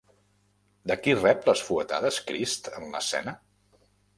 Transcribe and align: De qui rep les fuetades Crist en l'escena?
De 0.91 0.95
qui 1.03 1.13
rep 1.19 1.45
les 1.49 1.63
fuetades 1.69 2.19
Crist 2.31 2.73
en 2.81 2.91
l'escena? 2.95 3.37